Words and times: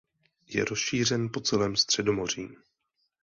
Je 0.47 0.65
rozšířen 0.65 1.29
po 1.33 1.41
celém 1.41 1.75
Středomoří. 1.75 2.49